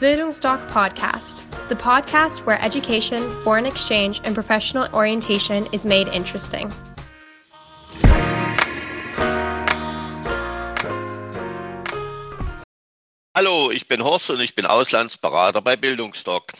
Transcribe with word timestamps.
Bildungsdoc 0.00 0.64
Podcast, 0.70 1.42
the 1.68 1.74
podcast 1.74 2.46
where 2.46 2.62
education, 2.62 3.18
foreign 3.42 3.66
exchange, 3.66 4.20
and 4.22 4.32
professional 4.32 4.86
orientation 4.94 5.66
is 5.72 5.84
made 5.84 6.06
interesting. 6.14 6.72
Hallo, 13.34 13.72
ich 13.72 13.88
bin 13.88 14.04
Horst 14.04 14.30
und 14.30 14.38
ich 14.38 14.54
bin 14.54 14.66
Auslandsberater 14.66 15.62
bei 15.62 15.74
Bildungsdoc. 15.74 16.52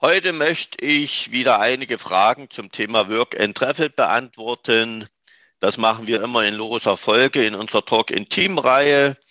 Heute 0.00 0.32
möchte 0.32 0.84
ich 0.84 1.30
wieder 1.30 1.60
einige 1.60 1.96
Fragen 1.96 2.50
zum 2.50 2.72
Thema 2.72 3.08
Work 3.08 3.38
and 3.38 3.56
Travel 3.56 3.90
beantworten. 3.90 5.06
Das 5.60 5.76
machen 5.76 6.08
wir 6.08 6.20
immer 6.24 6.44
in 6.44 6.54
loser 6.54 6.96
Folge 6.96 7.46
in 7.46 7.54
unserer 7.54 7.84
Talk 7.84 8.10
in 8.10 8.28
Team-Reihe. 8.28 9.10
Äh, 9.10 9.27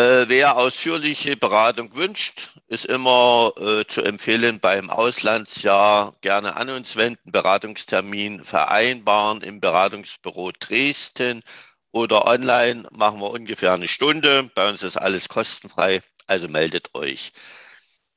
wer 0.00 0.56
ausführliche 0.56 1.36
Beratung 1.36 1.96
wünscht, 1.96 2.50
ist 2.68 2.86
immer 2.86 3.52
äh, 3.56 3.84
zu 3.84 4.02
empfehlen, 4.02 4.60
beim 4.60 4.90
Auslandsjahr 4.90 6.12
gerne 6.20 6.54
an 6.54 6.70
uns 6.70 6.94
wenden, 6.94 7.32
Beratungstermin 7.32 8.44
vereinbaren 8.44 9.40
im 9.40 9.60
Beratungsbüro 9.60 10.52
Dresden 10.52 11.42
oder 11.90 12.26
online 12.26 12.86
machen 12.92 13.20
wir 13.20 13.30
ungefähr 13.30 13.72
eine 13.72 13.88
Stunde. 13.88 14.48
Bei 14.54 14.68
uns 14.68 14.84
ist 14.84 14.96
alles 14.96 15.28
kostenfrei, 15.28 16.00
also 16.28 16.46
meldet 16.48 16.94
euch. 16.94 17.32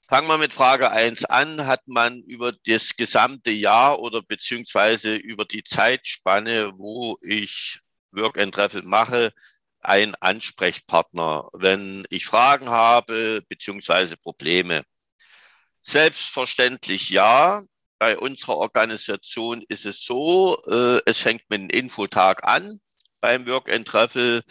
Fangen 0.08 0.28
wir 0.28 0.38
mit 0.38 0.54
Frage 0.54 0.92
1 0.92 1.26
an. 1.26 1.66
Hat 1.66 1.88
man 1.88 2.22
über 2.24 2.52
das 2.68 2.96
gesamte 2.96 3.50
Jahr 3.50 4.00
oder 4.00 4.22
beziehungsweise 4.22 5.16
über 5.16 5.46
die 5.46 5.64
Zeitspanne, 5.64 6.74
wo 6.78 7.18
ich 7.22 7.80
Work 8.12 8.38
and 8.38 8.54
Travel 8.54 8.84
mache, 8.84 9.34
einen 9.84 10.16
Ansprechpartner, 10.16 11.50
wenn 11.54 12.06
ich 12.10 12.26
Fragen 12.26 12.70
habe 12.70 13.44
beziehungsweise 13.48 14.18
Probleme? 14.18 14.84
Selbstverständlich 15.82 17.10
ja. 17.10 17.64
Bei 18.00 18.18
unserer 18.18 18.58
Organisation 18.58 19.64
ist 19.68 19.86
es 19.86 20.04
so, 20.04 20.58
äh, 20.66 21.02
es 21.06 21.22
fängt 21.22 21.48
mit 21.50 21.60
einem 21.60 21.70
Infotag 21.70 22.44
an 22.44 22.80
beim 23.20 23.48
Work 23.48 23.72
and 23.72 23.88
Travel. 23.88 24.44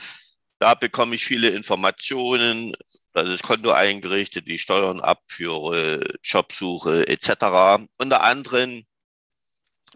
Da 0.61 0.75
bekomme 0.75 1.17
ich 1.17 1.25
viele 1.25 1.51
Informationen, 1.51 2.77
da 3.13 3.23
ist 3.23 3.33
das 3.33 3.43
Konto 3.43 3.73
eingerichtet, 3.73 4.47
die 4.47 4.59
Steuern 4.59 5.01
abführe, 5.01 6.15
Jobsuche 6.23 7.09
etc. 7.09 7.87
Unter 7.99 8.23
anderem 8.23 8.85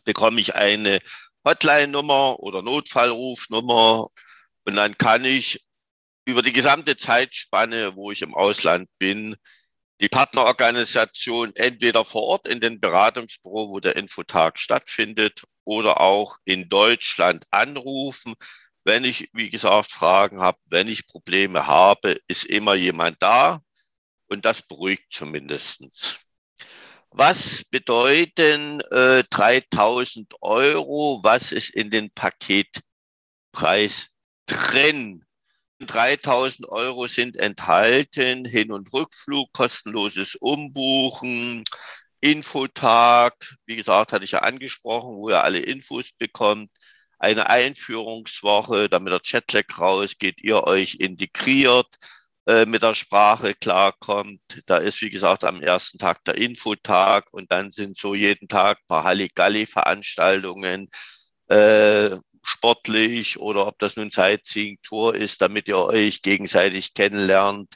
bekomme 0.04 0.40
ich 0.40 0.56
eine 0.56 1.00
Hotline-Nummer 1.44 2.40
oder 2.40 2.62
Notfallrufnummer 2.62 4.08
und 4.64 4.76
dann 4.76 4.96
kann 4.98 5.24
ich 5.24 5.64
über 6.24 6.42
die 6.42 6.52
gesamte 6.52 6.96
Zeitspanne, 6.96 7.96
wo 7.96 8.10
ich 8.10 8.22
im 8.22 8.34
Ausland 8.34 8.88
bin, 8.98 9.36
die 10.00 10.08
Partnerorganisation 10.08 11.52
entweder 11.54 12.04
vor 12.04 12.22
Ort 12.22 12.48
in 12.48 12.60
den 12.60 12.80
Beratungsbüro, 12.80 13.68
wo 13.68 13.80
der 13.80 13.96
Infotag 13.96 14.58
stattfindet, 14.58 15.44
oder 15.64 16.00
auch 16.00 16.38
in 16.44 16.68
Deutschland 16.68 17.46
anrufen. 17.50 18.34
Wenn 18.84 19.04
ich, 19.04 19.30
wie 19.32 19.50
gesagt, 19.50 19.90
Fragen 19.90 20.40
habe, 20.40 20.58
wenn 20.66 20.88
ich 20.88 21.06
Probleme 21.06 21.66
habe, 21.66 22.20
ist 22.28 22.44
immer 22.44 22.74
jemand 22.74 23.22
da 23.22 23.62
und 24.26 24.44
das 24.44 24.62
beruhigt 24.62 25.10
zumindestens. 25.10 26.18
Was 27.10 27.64
bedeuten 27.64 28.80
äh, 28.90 29.24
3000 29.30 30.34
Euro? 30.42 31.20
Was 31.22 31.52
ist 31.52 31.70
in 31.70 31.90
den 31.90 32.10
Paketpreis 32.10 34.10
drin? 34.46 35.24
3000 35.80 36.68
Euro 36.68 37.06
sind 37.06 37.36
enthalten, 37.36 38.44
Hin- 38.44 38.72
und 38.72 38.92
Rückflug, 38.92 39.52
kostenloses 39.52 40.34
Umbuchen, 40.36 41.64
Infotag, 42.20 43.34
wie 43.66 43.76
gesagt, 43.76 44.12
hatte 44.12 44.24
ich 44.24 44.32
ja 44.32 44.40
angesprochen, 44.40 45.16
wo 45.16 45.28
ihr 45.30 45.44
alle 45.44 45.58
Infos 45.60 46.12
bekommt, 46.12 46.70
eine 47.18 47.48
Einführungswoche, 47.50 48.88
damit 48.88 49.12
der 49.12 49.20
Chatlag 49.20 49.78
rausgeht, 49.78 50.42
ihr 50.42 50.64
euch 50.64 50.96
integriert, 50.96 51.96
äh, 52.46 52.66
mit 52.66 52.82
der 52.82 52.94
Sprache 52.94 53.54
klarkommt. 53.54 54.40
Da 54.66 54.78
ist, 54.78 55.00
wie 55.02 55.10
gesagt, 55.10 55.44
am 55.44 55.62
ersten 55.62 55.98
Tag 55.98 56.24
der 56.24 56.36
Infotag 56.36 57.26
und 57.32 57.50
dann 57.52 57.72
sind 57.72 57.96
so 57.96 58.14
jeden 58.14 58.48
Tag 58.48 58.78
ein 58.78 58.86
paar 58.88 59.04
Halligalli-Veranstaltungen, 59.04 60.88
äh, 61.48 62.16
sportlich 62.44 63.38
oder 63.38 63.66
ob 63.66 63.78
das 63.78 63.96
nun 63.96 64.10
Sightseeing-Tour 64.10 65.14
ist, 65.14 65.40
damit 65.42 65.68
ihr 65.68 65.78
euch 65.78 66.22
gegenseitig 66.22 66.94
kennenlernt, 66.94 67.74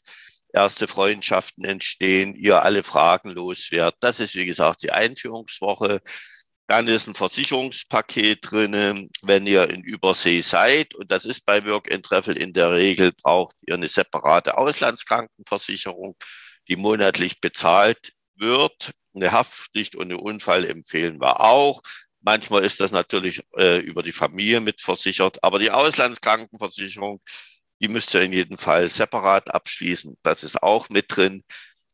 erste 0.53 0.89
Freundschaften 0.89 1.65
entstehen, 1.65 2.35
ihr 2.35 2.63
alle 2.63 2.83
Fragen 2.83 3.31
loswerdet. 3.31 3.97
Das 4.01 4.21
ist, 4.21 4.35
wie 4.35 4.47
gesagt, 4.47 4.83
die 4.83 4.93
Einführungswoche. 4.93 6.01
Dann 6.67 6.87
ist 6.87 7.07
ein 7.07 7.15
Versicherungspaket 7.15 8.51
drin, 8.51 9.11
wenn 9.23 9.47
ihr 9.47 9.71
in 9.71 9.83
Übersee 9.83 10.43
seid. 10.43 10.95
Und 10.95 11.11
das 11.11 11.25
ist 11.25 11.47
bei 11.47 11.65
Work 11.67 11.91
and 11.91 12.05
Travel 12.05 12.37
in 12.37 12.53
der 12.53 12.73
Regel, 12.73 13.13
braucht 13.13 13.57
ihr 13.67 13.75
eine 13.75 13.89
separate 13.89 14.59
Auslandskrankenversicherung, 14.59 16.17
die 16.69 16.77
monatlich 16.77 17.41
bezahlt 17.41 18.13
wird. 18.35 18.91
Eine 19.15 19.33
Haftpflicht 19.33 19.97
und 19.97 20.13
eine 20.13 20.19
Unfall 20.19 20.67
empfehlen 20.67 21.21
wir 21.21 21.41
auch. 21.41 21.81
Manchmal 22.21 22.65
ist 22.65 22.81
das 22.81 22.91
natürlich 22.93 23.43
äh, 23.57 23.79
über 23.79 24.03
die 24.03 24.13
Familie 24.13 24.61
mitversichert, 24.61 25.43
aber 25.43 25.59
die 25.59 25.71
Auslandskrankenversicherung, 25.71 27.21
die 27.81 27.89
müsst 27.89 28.15
ihr 28.15 28.23
in 28.23 28.33
jedem 28.33 28.59
Fall 28.59 28.89
separat 28.89 29.55
abschließen. 29.55 30.17
Das 30.23 30.43
ist 30.43 30.63
auch 30.63 30.89
mit 30.89 31.07
drin. 31.09 31.45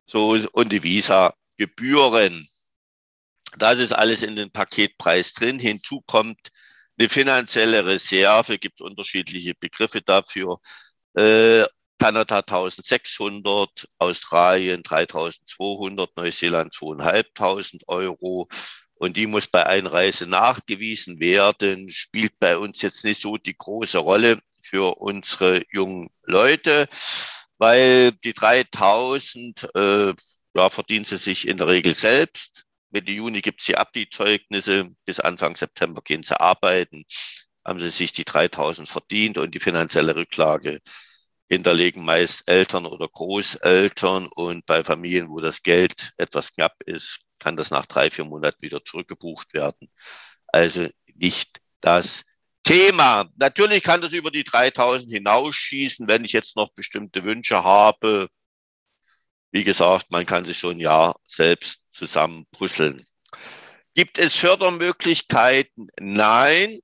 So, 0.06 0.30
und 0.52 0.72
die 0.72 0.82
Visa-Gebühren. 0.82 2.46
Das 3.58 3.78
ist 3.78 3.92
alles 3.92 4.22
in 4.22 4.36
den 4.36 4.50
Paketpreis 4.50 5.34
drin. 5.34 5.58
Hinzu 5.58 6.02
kommt 6.06 6.50
eine 6.98 7.08
finanzielle 7.08 7.84
Reserve, 7.86 8.58
gibt 8.58 8.80
unterschiedliche 8.80 9.54
Begriffe 9.54 10.02
dafür. 10.02 10.58
Äh, 11.14 11.64
Kanada 11.98 12.38
1600, 12.40 13.88
Australien 13.98 14.82
3200, 14.82 16.16
Neuseeland 16.16 16.74
2500 16.74 17.88
Euro. 17.88 18.48
Und 18.96 19.16
die 19.16 19.26
muss 19.26 19.46
bei 19.48 19.66
Einreise 19.66 20.26
nachgewiesen 20.26 21.20
werden, 21.20 21.88
spielt 21.90 22.38
bei 22.38 22.56
uns 22.56 22.80
jetzt 22.82 23.04
nicht 23.04 23.20
so 23.20 23.36
die 23.36 23.56
große 23.56 23.98
Rolle 23.98 24.40
für 24.62 24.98
unsere 24.98 25.64
jungen 25.70 26.10
Leute, 26.22 26.88
weil 27.58 28.12
die 28.12 28.32
3000 28.32 29.68
äh, 29.74 30.14
ja, 30.54 30.70
verdienen 30.70 31.04
sie 31.04 31.18
sich 31.18 31.48
in 31.48 31.58
der 31.58 31.68
Regel 31.68 31.94
selbst. 31.94 32.64
Mitte 32.90 33.10
Juni 33.10 33.40
gibt 33.42 33.60
es 33.60 33.66
die 33.66 33.76
Abdi-Zeugnisse. 33.76 34.90
Bis 35.04 35.20
Anfang 35.20 35.56
September 35.56 36.00
gehen 36.02 36.22
sie 36.22 36.40
arbeiten. 36.40 37.04
Haben 37.64 37.80
sie 37.80 37.90
sich 37.90 38.12
die 38.12 38.24
3000 38.24 38.88
verdient 38.88 39.38
und 39.38 39.54
die 39.54 39.60
finanzielle 39.60 40.14
Rücklage 40.14 40.80
hinterlegen 41.48 42.04
meist 42.04 42.48
Eltern 42.48 42.86
oder 42.86 43.08
Großeltern. 43.08 44.28
Und 44.32 44.64
bei 44.66 44.84
Familien, 44.84 45.28
wo 45.28 45.40
das 45.40 45.62
Geld 45.62 46.12
etwas 46.16 46.52
knapp 46.52 46.76
ist, 46.86 47.20
kann 47.44 47.56
das 47.58 47.70
nach 47.70 47.84
drei, 47.84 48.10
vier 48.10 48.24
Monaten 48.24 48.62
wieder 48.62 48.82
zurückgebucht 48.82 49.52
werden. 49.52 49.90
Also 50.46 50.88
nicht 51.14 51.60
das 51.82 52.24
Thema. 52.62 53.30
Natürlich 53.36 53.82
kann 53.82 54.00
das 54.00 54.14
über 54.14 54.30
die 54.30 54.44
3000 54.44 55.12
hinausschießen, 55.12 56.08
wenn 56.08 56.24
ich 56.24 56.32
jetzt 56.32 56.56
noch 56.56 56.72
bestimmte 56.72 57.22
Wünsche 57.22 57.62
habe. 57.62 58.28
Wie 59.52 59.62
gesagt, 59.62 60.10
man 60.10 60.24
kann 60.24 60.46
sich 60.46 60.56
so 60.58 60.70
ein 60.70 60.80
Jahr 60.80 61.20
selbst 61.22 61.94
zusammen 61.94 62.46
puzzeln. 62.50 63.04
Gibt 63.94 64.18
es 64.18 64.36
Fördermöglichkeiten? 64.36 65.88
Nein. 66.00 66.80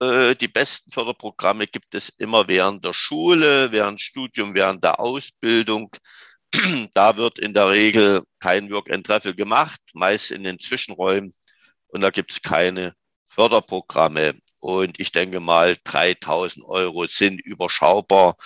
Äh, 0.00 0.34
die 0.34 0.48
besten 0.48 0.90
Förderprogramme 0.90 1.66
gibt 1.66 1.94
es 1.94 2.10
immer 2.10 2.46
während 2.46 2.84
der 2.84 2.92
Schule, 2.92 3.72
während 3.72 4.02
Studium, 4.02 4.54
während 4.54 4.84
der 4.84 5.00
Ausbildung. 5.00 5.96
Da 6.94 7.16
wird 7.16 7.38
in 7.38 7.54
der 7.54 7.70
Regel 7.70 8.22
kein 8.38 8.70
Work 8.70 8.90
and 8.90 9.06
Travel 9.06 9.34
gemacht, 9.34 9.80
meist 9.92 10.30
in 10.30 10.44
den 10.44 10.58
Zwischenräumen. 10.58 11.32
Und 11.88 12.00
da 12.00 12.10
gibt 12.10 12.32
es 12.32 12.42
keine 12.42 12.94
Förderprogramme. 13.24 14.38
Und 14.58 15.00
ich 15.00 15.12
denke 15.12 15.40
mal, 15.40 15.76
3000 15.84 16.64
Euro 16.64 17.06
sind 17.06 17.40
überschaubar. 17.40 18.36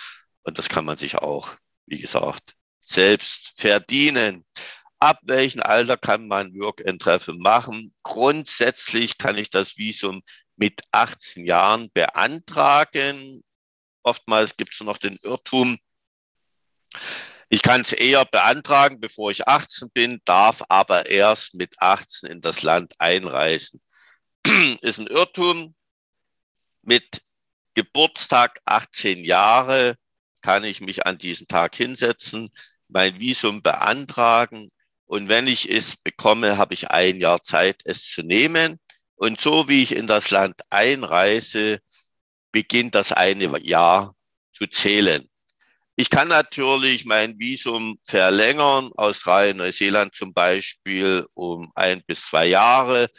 Und 0.43 0.57
das 0.57 0.69
kann 0.69 0.85
man 0.85 0.97
sich 0.97 1.17
auch, 1.17 1.55
wie 1.85 1.99
gesagt, 1.99 2.55
selbst 2.79 3.59
verdienen. 3.59 4.45
Ab 4.99 5.19
welchem 5.23 5.61
Alter 5.61 5.97
kann 5.97 6.27
man 6.27 6.53
Work 6.59 6.85
and 6.85 7.01
Travel 7.01 7.35
machen? 7.37 7.93
Grundsätzlich 8.03 9.17
kann 9.17 9.37
ich 9.37 9.49
das 9.49 9.77
Visum 9.77 10.21
mit 10.55 10.81
18 10.91 11.45
Jahren 11.45 11.89
beantragen. 11.93 13.43
Oftmals 14.03 14.57
gibt 14.57 14.73
es 14.73 14.81
noch 14.81 14.97
den 14.97 15.17
Irrtum, 15.21 15.77
ich 17.49 17.63
kann 17.63 17.81
es 17.81 17.93
eher 17.93 18.25
beantragen, 18.25 18.99
bevor 18.99 19.31
ich 19.31 19.47
18 19.47 19.89
bin, 19.89 20.21
darf 20.25 20.61
aber 20.69 21.07
erst 21.07 21.55
mit 21.55 21.81
18 21.81 22.29
in 22.29 22.41
das 22.41 22.61
Land 22.61 22.93
einreisen. 22.99 23.81
Ist 24.81 24.99
ein 24.99 25.07
Irrtum. 25.07 25.75
Mit 26.83 27.21
Geburtstag 27.73 28.59
18 28.65 29.23
Jahre 29.25 29.95
kann 30.41 30.63
ich 30.63 30.79
mich 30.79 31.05
an 31.05 31.17
diesen 31.17 31.47
Tag 31.47 31.75
hinsetzen, 31.75 32.51
mein 32.87 33.19
Visum 33.19 33.61
beantragen. 33.61 34.69
Und 35.05 35.27
wenn 35.27 35.47
ich 35.47 35.69
es 35.69 35.97
bekomme, 35.97 36.57
habe 36.57 36.73
ich 36.75 36.91
ein 36.91 37.19
Jahr 37.19 37.41
Zeit, 37.41 37.81
es 37.83 38.05
zu 38.05 38.21
nehmen. 38.21 38.79
Und 39.15 39.41
so 39.41 39.67
wie 39.67 39.81
ich 39.81 39.95
in 39.95 40.07
das 40.07 40.29
Land 40.29 40.61
einreise, 40.69 41.79
beginnt 42.51 42.95
das 42.95 43.11
eine 43.11 43.59
Jahr 43.59 44.15
zu 44.51 44.67
zählen. 44.67 45.28
Ich 45.99 46.09
kann 46.09 46.29
natürlich 46.29 47.03
mein 47.03 47.37
Visum 47.39 47.99
verlängern, 48.05 48.89
Australien, 48.95 49.57
Neuseeland 49.57 50.15
zum 50.15 50.33
Beispiel, 50.33 51.27
um 51.33 51.73
ein 51.75 52.01
bis 52.07 52.21
zwei 52.21 52.45
Jahre, 52.45 53.09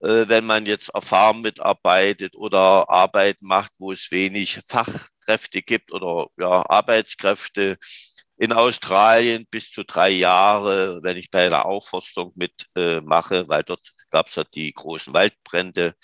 äh, 0.00 0.28
wenn 0.28 0.44
man 0.44 0.66
jetzt 0.66 0.90
erfahren 0.90 1.40
mitarbeitet 1.40 2.36
oder 2.36 2.90
Arbeit 2.90 3.38
macht, 3.40 3.72
wo 3.78 3.92
es 3.92 4.10
wenig 4.10 4.60
Fachkräfte 4.68 5.62
gibt 5.62 5.92
oder 5.92 6.26
ja, 6.38 6.62
Arbeitskräfte. 6.68 7.78
In 8.36 8.52
Australien 8.52 9.46
bis 9.50 9.70
zu 9.70 9.84
drei 9.84 10.10
Jahre, 10.10 11.00
wenn 11.02 11.16
ich 11.16 11.30
bei 11.30 11.48
der 11.48 11.64
Aufforstung 11.64 12.34
mitmache, 12.34 13.36
äh, 13.36 13.48
weil 13.48 13.62
dort 13.62 13.92
gab 14.10 14.28
es 14.28 14.34
ja 14.34 14.44
die 14.44 14.74
großen 14.74 15.14
Waldbrände. 15.14 15.94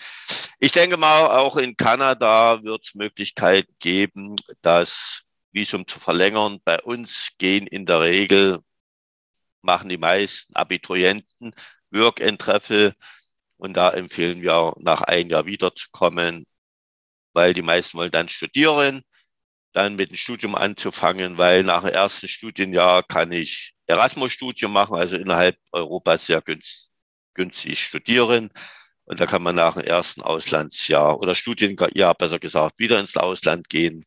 Ich 0.61 0.73
denke 0.73 0.97
mal, 0.97 1.27
auch 1.27 1.59
in 1.59 1.77
Kanada 1.77 2.63
wird 2.63 2.87
es 2.87 2.95
Möglichkeiten 2.95 3.75
geben, 3.79 4.37
das 4.63 5.26
Visum 5.57 5.87
zu 5.87 5.99
verlängern. 5.99 6.61
Bei 6.65 6.81
uns 6.83 7.31
gehen 7.39 7.67
in 7.67 7.87
der 7.87 8.01
Regel, 8.03 8.61
machen 9.63 9.89
die 9.89 9.99
meisten 9.99 10.55
Abiturienten 10.55 11.55
Work-and-Treffel 11.91 12.95
und 13.59 13.75
da 13.75 13.91
empfehlen 13.91 14.43
wir, 14.43 14.75
nach 14.79 15.03
einem 15.03 15.31
Jahr 15.31 15.47
wiederzukommen, 15.47 16.47
weil 17.33 17.55
die 17.55 17.63
meisten 17.63 17.99
wollen 17.99 18.11
dann 18.13 18.29
studieren, 18.29 19.03
dann 19.73 19.97
mit 19.97 20.11
dem 20.11 20.17
Studium 20.17 20.55
anzufangen, 20.55 21.39
weil 21.39 21.65
nach 21.65 21.83
dem 21.83 21.93
ersten 21.93 22.29
Studienjahr 22.29 23.03
kann 23.03 23.33
ich 23.33 23.75
Erasmus-Studium 23.87 24.73
machen, 24.73 24.97
also 24.97 25.17
innerhalb 25.17 25.59
Europas 25.73 26.27
sehr 26.27 26.43
günstig 26.43 26.91
günstig 27.37 27.79
studieren. 27.85 28.51
Und 29.05 29.21
da 29.21 29.27
kann 29.27 29.43
man 29.43 29.55
nach 29.55 29.75
dem 29.75 29.85
ersten 29.85 30.23
Auslandsjahr 30.23 31.21
oder 31.21 31.37
Studienjahr 31.37 32.15
besser 32.15 32.41
gesagt 32.41 32.81
wieder 32.81 32.99
ins 32.99 33.17
Ausland 33.17 33.69
gehen. 33.69 34.05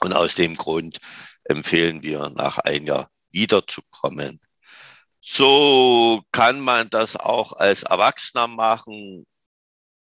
Und 0.00 0.12
aus 0.12 0.34
dem 0.34 0.56
Grund 0.56 0.98
empfehlen 1.44 2.02
wir, 2.02 2.30
nach 2.30 2.58
einem 2.58 2.86
Jahr 2.86 3.10
wiederzukommen. 3.30 4.40
So 5.20 6.22
kann 6.32 6.60
man 6.60 6.88
das 6.90 7.16
auch 7.16 7.52
als 7.52 7.82
Erwachsener 7.82 8.46
machen. 8.46 9.26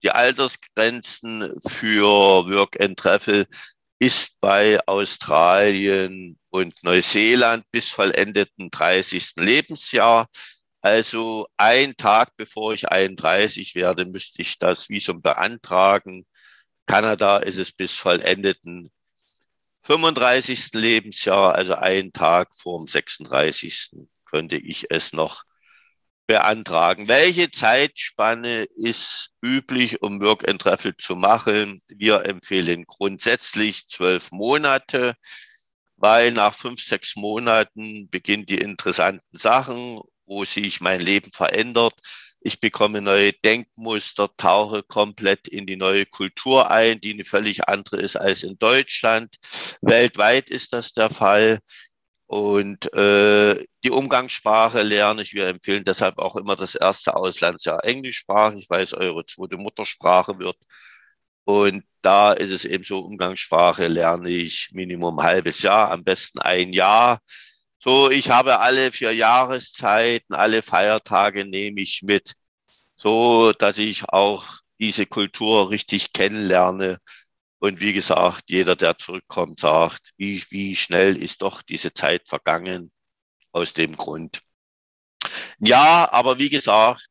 Die 0.02 0.10
Altersgrenzen 0.10 1.54
für 1.66 2.48
Work 2.48 2.80
and 2.80 2.98
Travel 2.98 3.46
ist 3.98 4.38
bei 4.40 4.78
Australien 4.86 6.38
und 6.50 6.82
Neuseeland 6.84 7.64
bis 7.70 7.88
vollendeten 7.88 8.70
30. 8.70 9.36
Lebensjahr. 9.36 10.28
Also 10.80 11.48
ein 11.56 11.96
Tag 11.96 12.36
bevor 12.36 12.72
ich 12.74 12.88
31 12.88 13.74
werde, 13.74 14.04
müsste 14.04 14.42
ich 14.42 14.58
das 14.58 14.88
Visum 14.88 15.20
beantragen. 15.20 16.26
Kanada 16.86 17.38
ist 17.38 17.58
es 17.58 17.72
bis 17.72 17.94
vollendeten 17.94 18.90
35. 19.88 20.74
Lebensjahr, 20.74 21.54
also 21.54 21.74
einen 21.74 22.12
Tag 22.12 22.54
vor 22.54 22.78
dem 22.78 22.86
36. 22.86 23.92
könnte 24.26 24.56
ich 24.56 24.90
es 24.90 25.14
noch 25.14 25.44
beantragen. 26.26 27.08
Welche 27.08 27.50
Zeitspanne 27.50 28.64
ist 28.76 29.30
üblich, 29.42 30.02
um 30.02 30.20
Work 30.20 30.46
and 30.46 30.60
Travel 30.60 30.94
zu 30.94 31.16
machen? 31.16 31.80
Wir 31.88 32.26
empfehlen 32.26 32.84
grundsätzlich 32.84 33.88
zwölf 33.88 34.30
Monate, 34.30 35.14
weil 35.96 36.32
nach 36.32 36.54
fünf, 36.54 36.82
sechs 36.82 37.16
Monaten 37.16 38.10
beginnen 38.10 38.44
die 38.44 38.58
interessanten 38.58 39.38
Sachen 39.38 40.00
wo 40.28 40.44
sich 40.44 40.80
mein 40.80 41.00
Leben 41.00 41.32
verändert. 41.32 41.94
Ich 42.40 42.60
bekomme 42.60 43.00
neue 43.00 43.32
Denkmuster, 43.32 44.30
tauche 44.36 44.82
komplett 44.82 45.48
in 45.48 45.66
die 45.66 45.76
neue 45.76 46.06
Kultur 46.06 46.70
ein, 46.70 47.00
die 47.00 47.12
eine 47.12 47.24
völlig 47.24 47.68
andere 47.68 47.96
ist 48.00 48.16
als 48.16 48.42
in 48.44 48.58
Deutschland. 48.58 49.36
Weltweit 49.82 50.48
ist 50.50 50.72
das 50.72 50.92
der 50.92 51.10
Fall. 51.10 51.58
Und 52.26 52.92
äh, 52.92 53.66
die 53.84 53.90
Umgangssprache 53.90 54.82
lerne 54.82 55.22
ich. 55.22 55.32
Wir 55.34 55.46
empfehlen 55.46 55.84
deshalb 55.84 56.18
auch 56.18 56.36
immer 56.36 56.56
das 56.56 56.74
erste 56.74 57.16
Auslandsjahr 57.16 57.84
englischsprachig, 57.84 58.66
weil 58.68 58.84
es 58.84 58.92
eure 58.94 59.24
zweite 59.24 59.56
Muttersprache 59.56 60.38
wird. 60.38 60.56
Und 61.44 61.84
da 62.02 62.34
ist 62.34 62.50
es 62.50 62.66
eben 62.66 62.84
so, 62.84 63.00
Umgangssprache 63.00 63.88
lerne 63.88 64.28
ich 64.28 64.68
Minimum 64.72 65.18
ein 65.18 65.26
halbes 65.26 65.62
Jahr, 65.62 65.90
am 65.90 66.04
besten 66.04 66.38
ein 66.40 66.74
Jahr. 66.74 67.20
So, 67.80 68.10
ich 68.10 68.30
habe 68.30 68.58
alle 68.58 68.90
vier 68.92 69.12
Jahreszeiten, 69.12 70.34
alle 70.34 70.62
Feiertage 70.62 71.44
nehme 71.44 71.80
ich 71.80 72.02
mit, 72.02 72.34
so 72.96 73.52
dass 73.52 73.78
ich 73.78 74.08
auch 74.08 74.44
diese 74.80 75.06
Kultur 75.06 75.70
richtig 75.70 76.12
kennenlerne. 76.12 76.98
Und 77.60 77.80
wie 77.80 77.92
gesagt, 77.92 78.50
jeder, 78.50 78.76
der 78.76 78.98
zurückkommt, 78.98 79.60
sagt, 79.60 80.10
wie, 80.16 80.44
wie 80.50 80.76
schnell 80.76 81.16
ist 81.16 81.42
doch 81.42 81.62
diese 81.62 81.92
Zeit 81.92 82.28
vergangen 82.28 82.90
aus 83.52 83.74
dem 83.74 83.96
Grund. 83.96 84.42
Ja, 85.60 86.10
aber 86.12 86.38
wie 86.38 86.48
gesagt, 86.48 87.06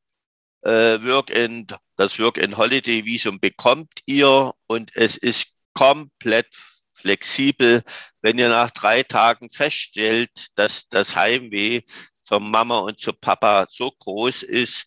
äh, 0.63 0.99
Work 1.03 1.29
in, 1.29 1.67
das 1.95 2.19
Work 2.19 2.37
in 2.37 2.57
Holiday 2.57 3.05
Visum 3.05 3.39
bekommt 3.39 3.91
ihr 4.05 4.53
und 4.67 4.95
es 4.95 5.17
ist 5.17 5.47
komplett 5.73 6.53
flexibel. 6.97 7.83
Wenn 8.21 8.37
ihr 8.39 8.49
nach 8.49 8.71
drei 8.71 9.03
Tagen 9.03 9.49
feststellt, 9.49 10.47
dass 10.55 10.87
das 10.89 11.15
Heimweh 11.15 11.81
zur 12.23 12.39
Mama 12.39 12.79
und 12.79 12.99
zu 12.99 13.13
Papa 13.13 13.67
so 13.69 13.91
groß 13.91 14.43
ist, 14.43 14.85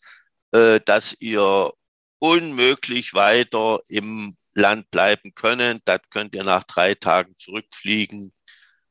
äh, 0.53 0.81
dass 0.85 1.17
ihr 1.21 1.73
unmöglich 2.19 3.15
weiter 3.15 3.81
im 3.89 4.37
Land 4.55 4.91
bleiben 4.91 5.35
können, 5.35 5.81
dann 5.85 6.01
könnt 6.11 6.35
ihr 6.35 6.45
nach 6.45 6.65
drei 6.65 6.95
Tagen 6.95 7.35
zurückfliegen. 7.39 8.33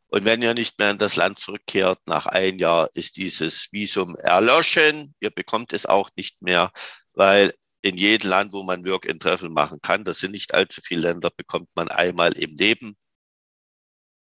Und 0.07 0.25
wenn 0.25 0.41
ihr 0.41 0.53
nicht 0.55 0.79
mehr 0.79 0.91
in 0.91 0.97
das 0.97 1.15
Land 1.15 1.39
zurückkehrt, 1.39 1.99
nach 2.07 2.25
ein 2.25 2.57
Jahr 2.57 2.89
ist 2.93 3.17
dieses 3.17 3.71
Visum 3.71 4.15
erloschen. 4.15 5.13
Ihr 5.19 5.29
bekommt 5.29 5.71
es 5.73 5.85
auch 5.85 6.09
nicht 6.15 6.41
mehr, 6.41 6.71
weil 7.13 7.53
in 7.81 7.97
jedem 7.97 8.29
Land, 8.29 8.53
wo 8.53 8.63
man 8.63 8.85
Work 8.85 9.05
in 9.05 9.19
Treffen 9.19 9.53
machen 9.53 9.79
kann, 9.81 10.03
das 10.03 10.19
sind 10.19 10.31
nicht 10.31 10.53
allzu 10.53 10.81
viele 10.81 11.01
Länder, 11.01 11.29
bekommt 11.29 11.69
man 11.75 11.89
einmal 11.89 12.33
im 12.33 12.55
Leben 12.57 12.97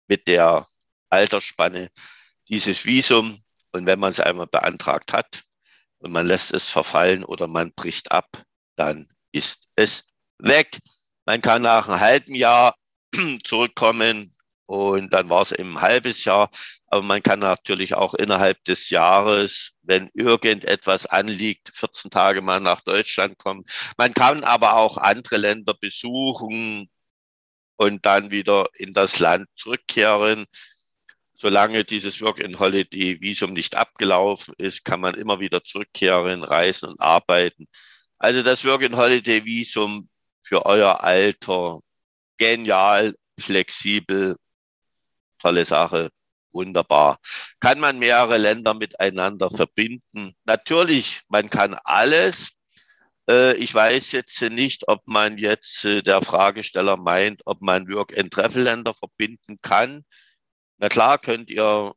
mit 0.08 0.28
der 0.28 0.66
Altersspanne 1.10 1.90
dieses 2.48 2.84
Visum. 2.84 3.42
Und 3.72 3.86
wenn 3.86 3.98
man 3.98 4.10
es 4.10 4.20
einmal 4.20 4.46
beantragt 4.46 5.12
hat 5.12 5.44
und 5.98 6.12
man 6.12 6.26
lässt 6.26 6.52
es 6.52 6.68
verfallen 6.70 7.24
oder 7.24 7.46
man 7.46 7.72
bricht 7.72 8.12
ab, 8.12 8.42
dann 8.76 9.08
ist 9.32 9.68
es 9.76 10.04
weg. 10.38 10.78
Man 11.24 11.40
kann 11.40 11.62
nach 11.62 11.88
einem 11.88 12.00
halben 12.00 12.34
Jahr 12.34 12.76
zurückkommen 13.44 14.30
und 14.66 15.12
dann 15.12 15.28
war 15.28 15.42
es 15.42 15.52
eben 15.52 15.76
ein 15.76 15.82
halbes 15.82 16.24
Jahr. 16.24 16.50
Aber 16.86 17.02
man 17.02 17.22
kann 17.22 17.38
natürlich 17.38 17.94
auch 17.94 18.14
innerhalb 18.14 18.62
des 18.64 18.90
Jahres, 18.90 19.72
wenn 19.82 20.10
irgendetwas 20.14 21.06
anliegt, 21.06 21.70
14 21.74 22.10
Tage 22.10 22.42
mal 22.42 22.60
nach 22.60 22.80
Deutschland 22.82 23.38
kommen. 23.38 23.64
Man 23.96 24.14
kann 24.14 24.44
aber 24.44 24.76
auch 24.76 24.98
andere 24.98 25.38
Länder 25.38 25.74
besuchen, 25.74 26.90
und 27.82 28.06
dann 28.06 28.30
wieder 28.30 28.68
in 28.74 28.92
das 28.92 29.18
Land 29.18 29.48
zurückkehren. 29.56 30.46
Solange 31.34 31.84
dieses 31.84 32.20
Work-in-Holiday-Visum 32.20 33.52
nicht 33.52 33.74
abgelaufen 33.74 34.54
ist, 34.58 34.84
kann 34.84 35.00
man 35.00 35.14
immer 35.14 35.40
wieder 35.40 35.64
zurückkehren, 35.64 36.44
reisen 36.44 36.90
und 36.90 37.00
arbeiten. 37.00 37.66
Also 38.18 38.44
das 38.44 38.64
Work-in-Holiday-Visum 38.64 40.08
für 40.42 40.64
euer 40.64 41.02
Alter, 41.02 41.80
genial, 42.38 43.14
flexibel, 43.40 44.36
tolle 45.40 45.64
Sache, 45.64 46.10
wunderbar. 46.52 47.18
Kann 47.58 47.80
man 47.80 47.98
mehrere 47.98 48.38
Länder 48.38 48.74
miteinander 48.74 49.50
verbinden? 49.50 50.36
Natürlich, 50.44 51.22
man 51.28 51.50
kann 51.50 51.74
alles, 51.82 52.50
ich 53.28 53.72
weiß 53.74 54.12
jetzt 54.12 54.40
nicht, 54.42 54.88
ob 54.88 55.06
man 55.06 55.38
jetzt, 55.38 55.84
äh, 55.84 56.02
der 56.02 56.22
Fragesteller 56.22 56.96
meint, 56.96 57.42
ob 57.46 57.60
man 57.62 57.88
Work-and-Travel-Länder 57.92 58.94
verbinden 58.94 59.58
kann. 59.62 60.04
Na 60.78 60.88
klar, 60.88 61.18
könnt 61.18 61.50
ihr 61.50 61.94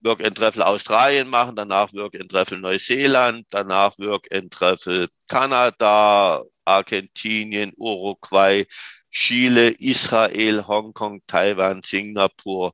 Work-and-Travel 0.00 0.62
Australien 0.62 1.28
machen, 1.28 1.56
danach 1.56 1.92
Work-and-Travel 1.92 2.58
Neuseeland, 2.60 3.46
danach 3.50 3.98
Work-and-Travel 3.98 5.08
Kanada, 5.28 6.42
Argentinien, 6.64 7.72
Uruguay, 7.76 8.66
Chile, 9.10 9.70
Israel, 9.78 10.66
Hongkong, 10.66 11.22
Taiwan, 11.26 11.82
Singapur, 11.82 12.72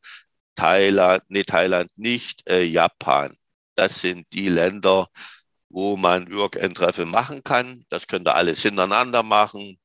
Thailand, 0.55 1.23
nee, 1.29 1.45
Thailand 1.45 1.91
nicht, 1.99 2.47
äh, 2.49 2.63
Japan. 2.65 3.37
Das 3.77 4.01
sind 4.01 4.27
die 4.33 4.49
Länder, 4.49 5.09
wo 5.73 5.97
man 5.97 6.31
Work-and-Treffel 6.31 7.07
machen 7.07 7.43
kann. 7.43 7.87
Das 7.89 8.07
könnt 8.07 8.29
ihr 8.29 8.35
alles 8.35 8.63
hintereinander 8.63 9.23
machen. 9.23 9.81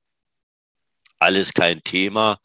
Alles 1.18 1.54
kein 1.54 1.82
Thema. 1.84 2.40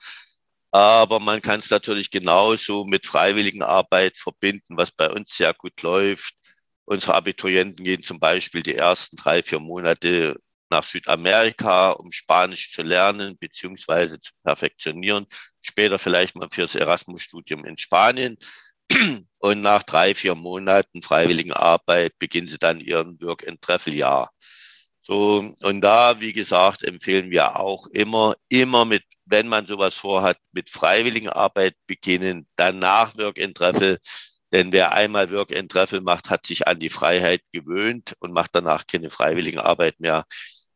Aber 0.71 1.21
man 1.21 1.43
kann 1.43 1.59
es 1.61 1.69
natürlich 1.69 2.11
genauso 2.11 2.85
mit 2.85 3.05
Freiwilligenarbeit 3.05 4.17
verbinden, 4.17 4.77
was 4.77 4.93
bei 4.93 5.11
uns 5.11 5.37
sehr 5.37 5.53
gut 5.55 5.83
läuft. 5.83 6.35
Unsere 6.85 7.15
Abiturienten 7.15 7.85
gehen 7.85 8.03
zum 8.03 8.19
Beispiel 8.19 8.63
die 8.63 8.77
ersten 8.77 9.17
drei, 9.17 9.43
vier 9.43 9.61
Monate 9.61 10.37
nach 10.71 10.85
Südamerika, 10.85 11.91
um 11.91 12.11
Spanisch 12.13 12.73
zu 12.73 12.83
lernen 12.83 13.37
beziehungsweise 13.39 14.21
zu 14.21 14.33
perfektionieren. 14.43 15.27
Später 15.61 15.99
vielleicht 15.99 16.37
mal 16.37 16.49
fürs 16.49 16.75
Erasmus-Studium 16.75 17.65
in 17.67 17.77
Spanien. 17.77 18.39
Und 19.39 19.61
nach 19.63 19.83
drei, 19.83 20.15
vier 20.15 20.35
Monaten 20.35 21.03
Freiwilligenarbeit 21.03 22.19
beginnen 22.19 22.47
sie 22.47 22.59
dann 22.59 22.81
ihren 22.81 23.21
Work-and-Travel-Jahr. 23.21 24.31
So, 25.05 25.55
und 25.63 25.81
da, 25.81 26.21
wie 26.21 26.33
gesagt, 26.33 26.85
empfehlen 26.85 27.31
wir 27.31 27.57
auch 27.59 27.89
immer, 27.89 28.37
immer 28.49 28.85
mit, 28.85 29.03
wenn 29.25 29.49
man 29.49 29.67
sowas 29.67 29.97
vorhat, 29.97 30.39
mit 30.53 30.71
Freiwilligenarbeit 30.71 31.75
beginnen, 31.89 32.47
danach 32.55 33.17
Work-and-Travel. 33.19 33.99
Denn 34.53 34.71
wer 34.71 34.93
einmal 34.93 35.31
Work-and-Travel 35.31 36.03
macht, 36.03 36.31
hat 36.31 36.47
sich 36.47 36.69
an 36.69 36.79
die 36.79 36.91
Freiheit 36.91 37.43
gewöhnt 37.53 38.15
und 38.21 38.33
macht 38.33 38.51
danach 38.55 38.87
keine 38.87 39.11
Freiwilligenarbeit 39.11 39.99
mehr, 39.99 40.25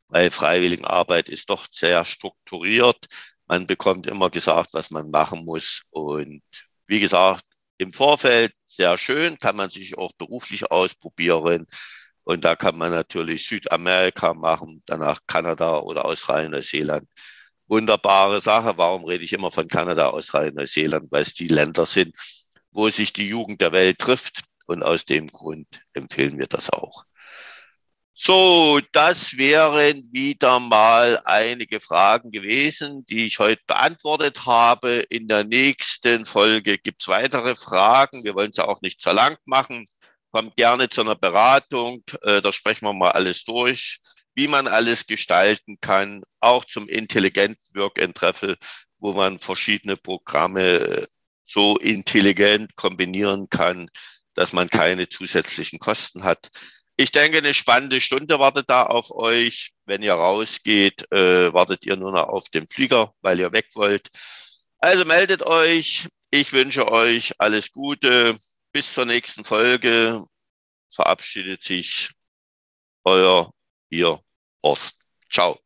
weil 0.08 0.30
Freiwilligenarbeit 0.30 1.28
ist 1.28 1.50
doch 1.50 1.66
sehr 1.70 2.04
strukturiert. 2.04 3.06
Man 3.46 3.66
bekommt 3.68 4.06
immer 4.08 4.30
gesagt, 4.30 4.74
was 4.74 4.90
man 4.90 5.10
machen 5.10 5.44
muss. 5.44 5.82
Und 5.90 6.42
wie 6.88 7.00
gesagt, 7.00 7.44
im 7.78 7.92
Vorfeld 7.92 8.52
sehr 8.66 8.98
schön, 8.98 9.38
kann 9.38 9.56
man 9.56 9.70
sich 9.70 9.98
auch 9.98 10.12
beruflich 10.18 10.70
ausprobieren. 10.70 11.66
Und 12.24 12.44
da 12.44 12.56
kann 12.56 12.76
man 12.76 12.90
natürlich 12.90 13.46
Südamerika 13.46 14.34
machen, 14.34 14.82
danach 14.86 15.20
Kanada 15.26 15.78
oder 15.78 16.04
Australien, 16.04 16.52
Neuseeland. 16.52 17.08
Wunderbare 17.68 18.40
Sache. 18.40 18.76
Warum 18.78 19.04
rede 19.04 19.24
ich 19.24 19.32
immer 19.32 19.50
von 19.50 19.68
Kanada, 19.68 20.08
Australien, 20.08 20.54
Neuseeland? 20.54 21.10
Weil 21.10 21.22
es 21.22 21.34
die 21.34 21.48
Länder 21.48 21.86
sind, 21.86 22.14
wo 22.72 22.88
sich 22.90 23.12
die 23.12 23.28
Jugend 23.28 23.60
der 23.60 23.72
Welt 23.72 23.98
trifft. 23.98 24.42
Und 24.66 24.82
aus 24.82 25.04
dem 25.04 25.28
Grund 25.28 25.68
empfehlen 25.92 26.38
wir 26.38 26.48
das 26.48 26.70
auch. 26.70 27.04
So, 28.18 28.80
das 28.92 29.36
wären 29.36 30.08
wieder 30.10 30.58
mal 30.58 31.20
einige 31.26 31.80
Fragen 31.80 32.30
gewesen, 32.30 33.04
die 33.04 33.26
ich 33.26 33.38
heute 33.38 33.60
beantwortet 33.66 34.46
habe. 34.46 35.04
In 35.10 35.28
der 35.28 35.44
nächsten 35.44 36.24
Folge 36.24 36.78
gibt's 36.78 37.08
weitere 37.08 37.54
Fragen. 37.56 38.24
Wir 38.24 38.34
wollen 38.34 38.52
es 38.52 38.56
ja 38.56 38.68
auch 38.68 38.80
nicht 38.80 39.02
zu 39.02 39.10
lang 39.10 39.36
machen. 39.44 39.86
Kommt 40.32 40.56
gerne 40.56 40.88
zu 40.88 41.02
einer 41.02 41.14
Beratung. 41.14 42.04
Äh, 42.22 42.40
da 42.40 42.52
sprechen 42.54 42.86
wir 42.86 42.94
mal 42.94 43.10
alles 43.10 43.44
durch, 43.44 43.98
wie 44.34 44.48
man 44.48 44.66
alles 44.66 45.06
gestalten 45.06 45.76
kann, 45.82 46.22
auch 46.40 46.64
zum 46.64 46.88
intelligenten 46.88 47.74
Work 47.74 48.00
and 48.00 48.16
Treffel, 48.16 48.56
wo 48.98 49.12
man 49.12 49.38
verschiedene 49.38 49.96
Programme 49.96 51.06
so 51.44 51.76
intelligent 51.76 52.76
kombinieren 52.76 53.50
kann, 53.50 53.90
dass 54.32 54.54
man 54.54 54.70
keine 54.70 55.06
zusätzlichen 55.10 55.78
Kosten 55.78 56.24
hat. 56.24 56.50
Ich 56.98 57.10
denke, 57.12 57.38
eine 57.38 57.52
spannende 57.52 58.00
Stunde 58.00 58.38
wartet 58.38 58.70
da 58.70 58.84
auf 58.84 59.10
euch. 59.10 59.72
Wenn 59.84 60.02
ihr 60.02 60.14
rausgeht, 60.14 61.10
äh, 61.12 61.52
wartet 61.52 61.84
ihr 61.84 61.96
nur 61.96 62.12
noch 62.12 62.28
auf 62.28 62.48
den 62.48 62.66
Flieger, 62.66 63.14
weil 63.20 63.38
ihr 63.38 63.52
weg 63.52 63.68
wollt. 63.74 64.08
Also 64.78 65.04
meldet 65.04 65.42
euch. 65.44 66.08
Ich 66.30 66.52
wünsche 66.52 66.90
euch 66.90 67.34
alles 67.38 67.72
Gute. 67.72 68.38
Bis 68.72 68.94
zur 68.94 69.04
nächsten 69.04 69.44
Folge. 69.44 70.24
Verabschiedet 70.90 71.62
sich 71.62 72.10
euer 73.04 73.52
ihr 73.90 74.20
Horst. 74.62 74.96
Ciao. 75.30 75.65